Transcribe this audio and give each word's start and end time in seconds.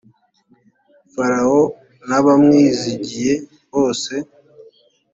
farawo 1.13 1.61
n 2.07 2.09
abamwizigiye 2.19 3.33
bose 3.73 4.13